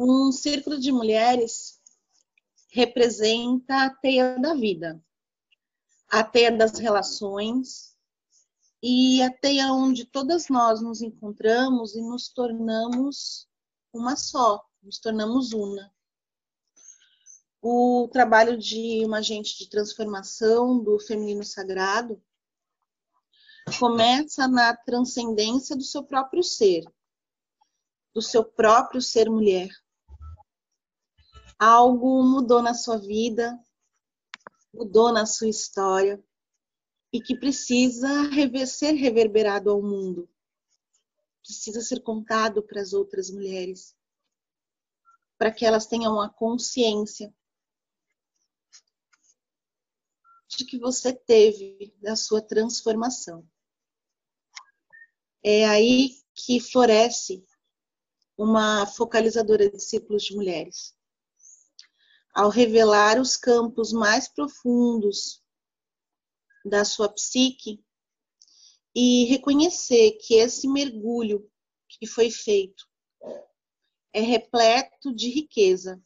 [0.00, 1.80] Um círculo de mulheres
[2.70, 5.04] representa a teia da vida,
[6.08, 7.96] a teia das relações
[8.80, 13.48] e a teia onde todas nós nos encontramos e nos tornamos
[13.92, 15.92] uma só, nos tornamos una.
[17.60, 22.22] O trabalho de uma agente de transformação do feminino sagrado
[23.80, 26.84] começa na transcendência do seu próprio ser,
[28.14, 29.68] do seu próprio ser mulher.
[31.58, 33.58] Algo mudou na sua vida,
[34.72, 36.22] mudou na sua história
[37.12, 38.08] e que precisa
[38.66, 40.28] ser reverberado ao mundo,
[41.42, 43.96] precisa ser contado para as outras mulheres,
[45.36, 47.34] para que elas tenham a consciência
[50.48, 53.48] de que você teve da sua transformação.
[55.42, 57.44] É aí que floresce
[58.36, 60.97] uma focalizadora de ciclos de mulheres.
[62.34, 65.42] Ao revelar os campos mais profundos
[66.64, 67.82] da sua psique
[68.94, 71.50] e reconhecer que esse mergulho
[71.88, 72.86] que foi feito
[74.12, 76.02] é repleto de riqueza.